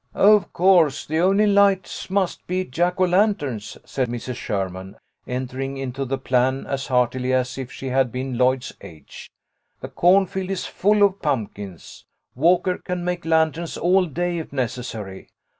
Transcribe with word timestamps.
"Of 0.33 0.51
course 0.51 1.05
the 1.05 1.19
only 1.19 1.45
lights 1.45 2.09
must 2.09 2.47
be 2.47 2.65
Jack 2.65 2.99
o' 2.99 3.05
lan 3.05 3.35
terns," 3.35 3.77
said 3.85 4.09
Mrs. 4.09 4.33
Sherman, 4.35 4.95
entering 5.27 5.77
into 5.77 6.05
the 6.05 6.17
plan 6.17 6.65
as 6.65 6.87
heartily 6.87 7.31
as 7.33 7.55
if 7.59 7.71
she 7.71 7.89
had 7.89 8.11
been 8.11 8.35
Lloyd's 8.35 8.73
age. 8.81 9.29
"The 9.79 9.89
corn 9.89 10.25
field 10.25 10.49
is 10.49 10.65
full 10.65 11.03
of 11.03 11.21
pumpkins. 11.21 12.03
Walker 12.33 12.79
can 12.83 13.05
make 13.05 13.25
lanterns 13.25 13.77
all 13.77 14.07
day 14.07 14.39
if 14.39 14.51
necessary. 14.51 15.27